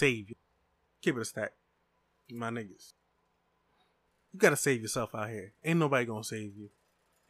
[0.00, 0.34] Be you.
[1.02, 1.52] Keep it a stack,
[2.30, 2.94] my niggas.
[4.32, 5.52] You gotta save yourself out here.
[5.64, 6.70] Ain't nobody gonna save you.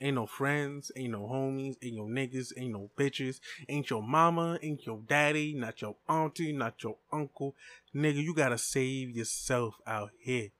[0.00, 3.38] Ain't no friends, ain't no homies, ain't no niggas, ain't no bitches,
[3.68, 7.54] ain't your mama, ain't your daddy, not your auntie, not your uncle.
[7.94, 10.50] Nigga, you gotta save yourself out here.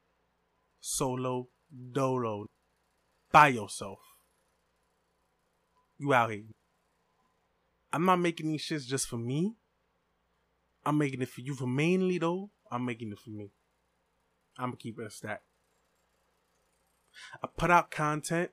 [0.80, 1.48] Solo,
[1.92, 2.46] dolo,
[3.32, 3.98] by yourself.
[5.98, 6.42] You out here.
[7.92, 9.54] I'm not making these shits just for me.
[10.84, 12.50] I'm making it for you for mainly though.
[12.70, 13.50] I'm making it for me.
[14.58, 15.38] I'm gonna keep it a.
[17.42, 18.50] I put out content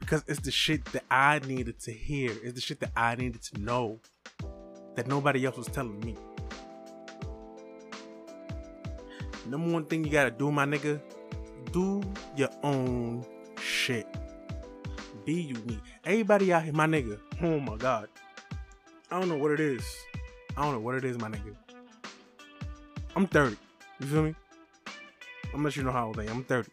[0.00, 2.32] because it's the shit that I needed to hear.
[2.42, 4.00] It's the shit that I needed to know
[4.96, 6.16] that nobody else was telling me.
[9.46, 11.00] Number one thing you gotta do, my nigga,
[11.72, 12.02] do
[12.36, 13.24] your own
[13.60, 14.06] shit.
[15.24, 15.80] Be unique.
[16.04, 17.18] Everybody out here, my nigga.
[17.42, 18.08] Oh my god.
[19.10, 19.84] I don't know what it is.
[20.56, 21.54] I don't know what it is, my nigga.
[23.16, 23.56] I'm 30.
[24.00, 24.34] You feel me?
[25.46, 26.30] I'm gonna let you know how old I am.
[26.38, 26.70] I'm 30.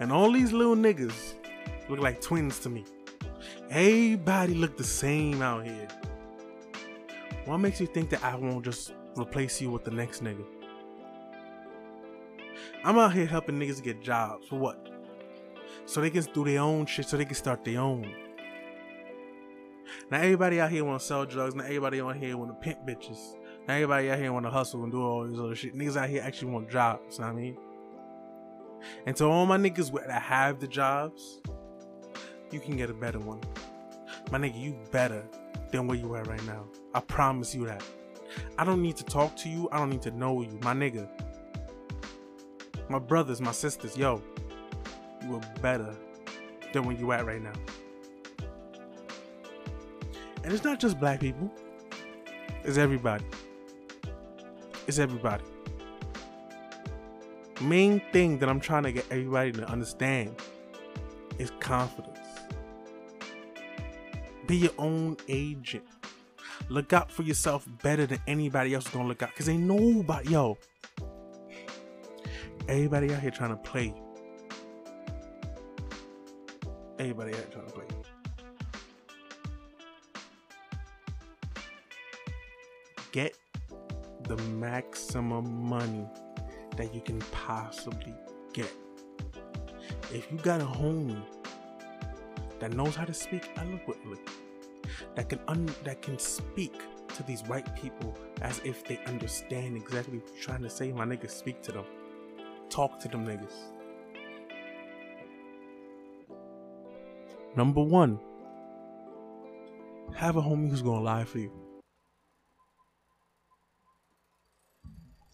[0.00, 1.34] And all these little niggas
[1.88, 2.84] look like twins to me.
[3.70, 5.88] Everybody look the same out here.
[7.44, 10.44] What makes you think that I won't just replace you with the next nigga?
[12.84, 14.48] I'm out here helping niggas get jobs.
[14.48, 14.88] For what?
[15.86, 18.12] So they can do their own shit, so they can start their own.
[20.12, 23.34] Now everybody out here wanna sell drugs, now everybody out here wanna pimp bitches.
[23.66, 25.74] Now everybody out here wanna hustle and do all this other shit.
[25.74, 27.56] Niggas out here actually want jobs, you know what I mean?
[29.06, 31.40] And to all my niggas that have the jobs,
[32.50, 33.40] you can get a better one.
[34.30, 35.24] My nigga, you better
[35.70, 36.66] than where you at right now.
[36.92, 37.82] I promise you that.
[38.58, 39.70] I don't need to talk to you.
[39.72, 40.58] I don't need to know you.
[40.60, 41.08] My nigga.
[42.90, 44.20] My brothers, my sisters, yo.
[45.24, 45.96] You are better
[46.74, 47.54] than where you at right now.
[50.44, 51.52] And it's not just black people.
[52.64, 53.24] It's everybody.
[54.86, 55.44] It's everybody
[57.62, 60.36] main thing that I'm trying to get everybody to understand
[61.38, 62.18] is confidence.
[64.46, 65.84] Be your own agent.
[66.68, 69.34] Look out for yourself better than anybody else is gonna look out.
[69.34, 70.58] Cause ain't nobody, yo.
[72.68, 73.94] Everybody out here trying to play.
[76.98, 77.91] Everybody out here trying to play.
[84.34, 86.06] The maximum money
[86.78, 88.14] that you can possibly
[88.54, 88.72] get.
[90.10, 91.22] If you got a homie
[92.58, 94.18] that knows how to speak eloquently,
[95.16, 96.72] that can un- that can speak
[97.14, 101.04] to these white people as if they understand exactly what you're trying to say, my
[101.04, 101.84] niggas, speak to them.
[102.70, 103.52] Talk to them niggas.
[107.54, 108.18] Number one,
[110.14, 111.61] have a homie who's gonna lie for you.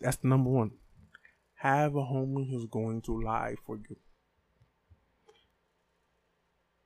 [0.00, 0.72] That's the number one
[1.58, 3.96] have a homie who's going to lie for you.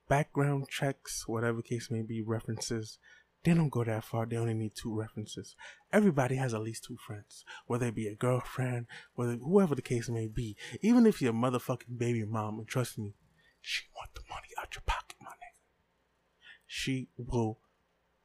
[0.09, 2.97] Background checks, whatever case may be, references,
[3.43, 4.25] they don't go that far.
[4.25, 5.55] They only need two references.
[5.91, 10.09] Everybody has at least two friends, whether it be a girlfriend, whether whoever the case
[10.09, 10.55] may be.
[10.81, 13.13] Even if you're a motherfucking baby mom, and trust me,
[13.61, 15.59] she want the money out your pocket, my nigga.
[16.65, 17.59] She will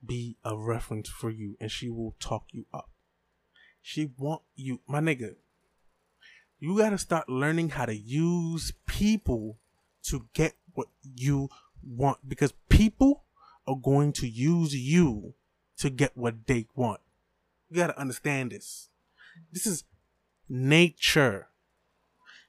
[0.04, 2.90] be a reference for you, and she will talk you up.
[3.88, 5.36] She want you, my nigga
[6.60, 9.58] you got to start learning how to use people
[10.04, 11.48] to get what you
[11.82, 13.24] want because people
[13.66, 15.34] are going to use you
[15.78, 17.00] to get what they want.
[17.70, 18.88] You got to understand this.
[19.52, 19.84] This is
[20.48, 21.48] nature,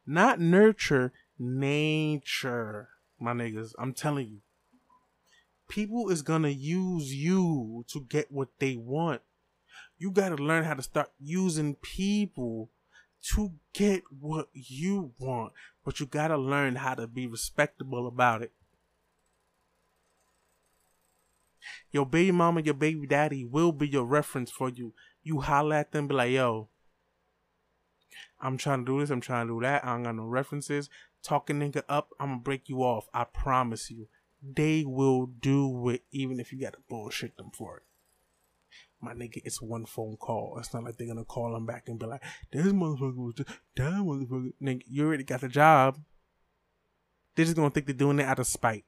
[0.08, 2.90] not nurture, nature,
[3.20, 3.74] my niggas.
[3.78, 4.38] I'm telling you.
[5.68, 9.22] People is gonna use you to get what they want.
[10.00, 12.72] You gotta learn how to start using people
[13.34, 15.52] to get what you want,
[15.84, 18.54] but you gotta learn how to be respectable about it.
[21.92, 24.94] Your baby mama, your baby daddy will be your reference for you.
[25.22, 26.70] You holler at them, be like, yo,
[28.40, 29.84] I'm trying to do this, I'm trying to do that.
[29.84, 30.90] I don't got no references.
[31.22, 33.10] Talking nigga up, I'm gonna break you off.
[33.14, 34.08] I promise you.
[34.42, 37.84] They will do it even if you gotta bullshit them for it
[39.02, 40.58] my nigga, it's one phone call.
[40.60, 43.50] It's not like they're gonna call them back and be like, "This motherfucker was just,
[43.76, 46.00] that motherfucker." Nigga, you already got the job.
[47.36, 48.86] They're just gonna think they're doing it out of spite.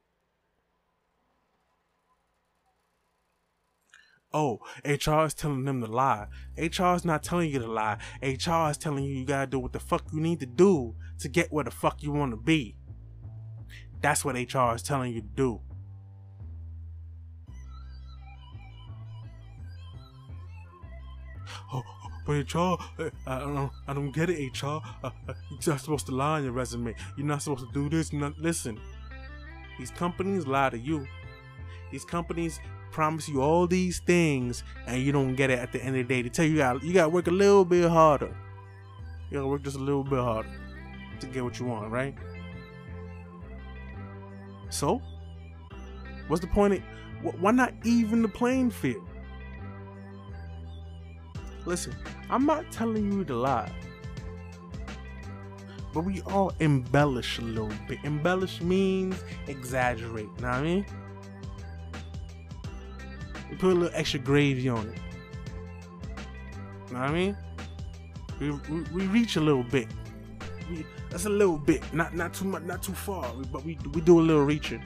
[4.34, 6.26] Oh, HR is telling them to lie.
[6.56, 7.98] HR is not telling you to lie.
[8.22, 11.28] HR is telling you you gotta do what the fuck you need to do to
[11.28, 12.76] get where the fuck you want to be.
[14.00, 15.60] That's what HR is telling you to do.
[22.32, 24.66] But HR, uh, I don't, I don't get it, HR.
[24.66, 25.10] Uh, uh,
[25.50, 26.94] you're not supposed to lie on your resume.
[27.16, 28.12] You're not supposed to do this.
[28.12, 28.80] Not, listen,
[29.78, 31.06] these companies lie to you.
[31.90, 35.96] These companies promise you all these things, and you don't get it at the end
[35.96, 36.22] of the day.
[36.22, 38.34] They tell you you got you got to work a little bit harder.
[39.30, 40.50] You got to work just a little bit harder
[41.20, 42.14] to get what you want, right?
[44.70, 45.02] So,
[46.28, 46.74] what's the point?
[46.74, 49.06] Of, why not even the playing field?
[51.64, 51.94] Listen,
[52.30, 53.70] I'm not telling you to lie.
[55.92, 57.98] But we all embellish a little bit.
[58.04, 60.86] Embellish means exaggerate, you know what I mean?
[63.50, 64.98] We put a little extra gravy on it.
[66.88, 67.36] You know what I mean?
[68.40, 69.88] We, we, we reach a little bit.
[70.70, 74.00] We, that's a little bit, not not too much, not too far, but we we
[74.00, 74.82] do a little reaching.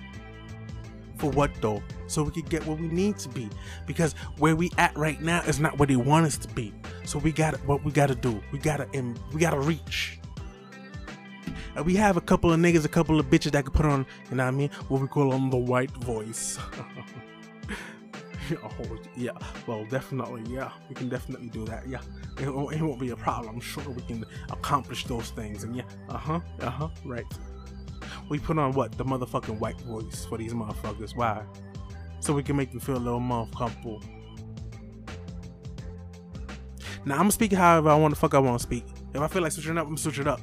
[1.16, 1.82] For what though?
[2.06, 3.48] So we can get where we need to be.
[3.86, 6.72] Because where we at right now is not where they want us to be.
[7.04, 8.40] So we got what we got to do.
[8.52, 10.20] We gotta and we gotta reach.
[11.74, 14.06] And we have a couple of niggas, a couple of bitches that can put on,
[14.30, 14.70] you know what I mean?
[14.88, 16.58] What we call on the white voice.
[18.62, 19.32] oh yeah,
[19.66, 21.86] well definitely, yeah, we can definitely do that.
[21.86, 22.00] Yeah,
[22.38, 23.56] it it won't be a problem.
[23.56, 25.64] I'm sure we can accomplish those things.
[25.64, 27.26] And yeah, uh huh, uh huh, right.
[28.28, 31.16] We put on what the motherfucking white voice for these motherfuckers.
[31.16, 31.42] Why?
[32.20, 34.02] So we can make them feel a little more comfortable.
[37.04, 38.84] Now I'm speaking however I want to fuck I want to speak.
[39.14, 40.40] If I feel like switching up, I'm switching up.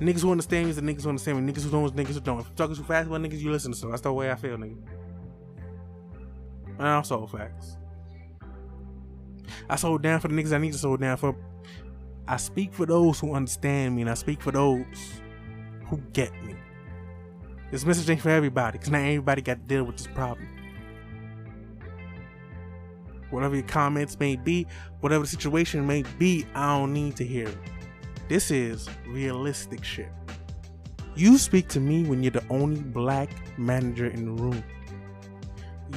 [0.00, 1.50] Niggas who understand me is the niggas who understand me.
[1.50, 2.40] Niggas who don't niggas who don't.
[2.40, 3.78] If I'm talking too fast about niggas, you listen to.
[3.78, 4.76] So that's the way I feel, nigga.
[6.78, 7.78] And also facts.
[9.70, 11.34] I sold down for the niggas I need to sold down for.
[12.28, 14.84] I speak for those who understand me, and I speak for those
[15.86, 16.45] who get me.
[17.76, 20.48] This message ain't for everybody, because not everybody got to deal with this problem.
[23.28, 24.66] Whatever your comments may be,
[25.00, 27.58] whatever the situation may be, I don't need to hear it.
[28.30, 30.08] This is realistic shit.
[31.16, 33.28] You speak to me when you're the only black
[33.58, 34.64] manager in the room.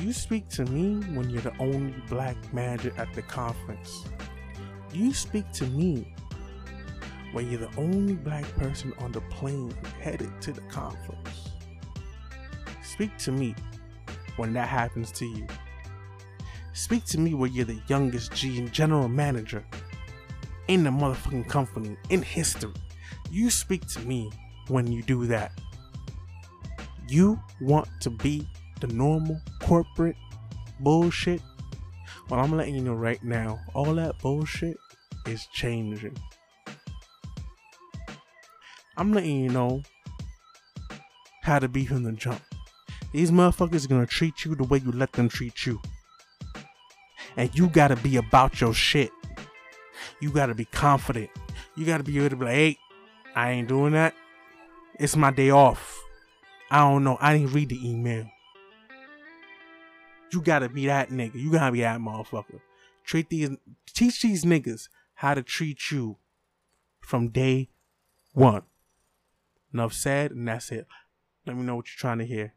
[0.02, 4.04] You speak to me when you're the only black manager at the conference.
[4.92, 6.14] You speak to me
[7.32, 11.49] when you're the only black person on the plane headed to the conference.
[13.00, 13.56] Speak to me
[14.36, 15.48] when that happens to you.
[16.74, 19.64] Speak to me when you're the youngest G and general manager
[20.68, 22.74] in the motherfucking company in history.
[23.32, 24.30] You speak to me
[24.68, 25.54] when you do that.
[27.08, 28.46] You want to be
[28.82, 30.18] the normal corporate
[30.82, 31.42] bullshit?
[32.30, 34.76] Well, I'm letting you know right now, all that bullshit
[35.26, 36.18] is changing.
[38.98, 39.84] I'm letting you know
[41.44, 42.42] how to be from the jump.
[43.12, 45.82] These motherfuckers are gonna treat you the way you let them treat you.
[47.36, 49.12] And you gotta be about your shit.
[50.20, 51.30] You gotta be confident.
[51.76, 52.78] You gotta be able to be like, hey,
[53.36, 54.14] I ain't doing that.
[55.00, 55.98] It's my day off.
[56.70, 57.18] I don't know.
[57.20, 58.30] I didn't read the email.
[60.32, 61.36] You gotta be that nigga.
[61.36, 62.60] You gotta be that motherfucker.
[63.04, 63.50] Treat these,
[63.88, 66.18] teach these niggas how to treat you
[67.00, 67.70] from day
[68.34, 68.64] one.
[69.74, 70.86] Enough said, and that's it.
[71.46, 72.54] Let me know what you're trying to hear.